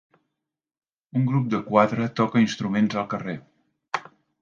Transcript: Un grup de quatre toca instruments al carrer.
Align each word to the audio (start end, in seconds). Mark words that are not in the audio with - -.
Un 1.19 1.27
grup 1.33 1.53
de 1.55 1.61
quatre 1.69 2.09
toca 2.23 2.45
instruments 2.49 3.01
al 3.03 3.09
carrer. 3.15 3.41